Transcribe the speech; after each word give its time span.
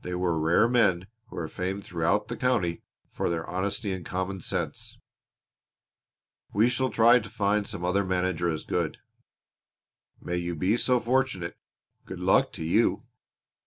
They 0.00 0.14
were 0.14 0.40
rare 0.40 0.66
men 0.66 1.08
who 1.26 1.36
were 1.36 1.46
famed 1.46 1.84
throughout 1.84 2.28
the 2.28 2.38
county 2.38 2.82
for 3.10 3.28
their 3.28 3.46
honesty 3.46 3.92
and 3.92 4.02
common 4.02 4.40
sense." 4.40 4.96
"We 6.54 6.70
shall 6.70 6.88
try 6.88 7.18
to 7.18 7.28
find 7.28 7.66
some 7.68 7.84
other 7.84 8.02
manager 8.02 8.48
as 8.48 8.64
good." 8.64 8.96
"May 10.22 10.38
you 10.38 10.56
be 10.56 10.78
so 10.78 10.98
fortunate. 11.00 11.58
Good 12.06 12.18
luck 12.20 12.50
to 12.54 12.64
you!" 12.64 13.02